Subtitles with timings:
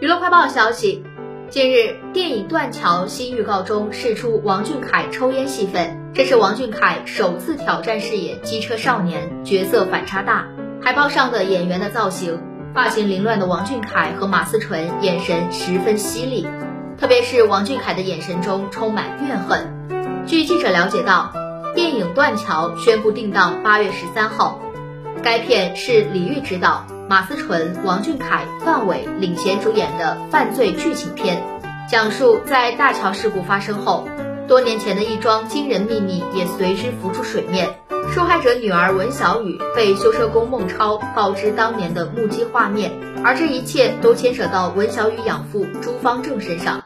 [0.00, 1.02] 娱乐快报消息，
[1.50, 10.46] 近日，电影《断桥》新预告中释出王俊凯抽烟戏份，这是王俊凯首次挑战饰演机车少年，角色反差大。
[10.80, 12.40] 海报上的演员的造型，
[12.72, 16.46] 发型凌乱的王俊凯和马思纯眼神十分犀利，
[16.96, 20.24] 特别是王俊凯的眼神中充满怨恨。
[20.28, 21.32] 据记者了解到，
[21.74, 24.60] 电影《断桥》宣布定档八月十三号，
[25.24, 26.86] 该片是李玉执导。
[27.08, 31.42] 马思纯、王俊凯、范伟领衔主演的犯罪剧情片，
[31.90, 34.06] 讲述在大桥事故发生后，
[34.46, 37.66] 多年前的一桩惊人秘密也随之浮出水面。
[38.14, 42.92] 受害者女儿文小雨被修车工孟超告知当年的目击画面，
[43.24, 46.82] 而这一切都牵扯到文小雨养父朱方正身上。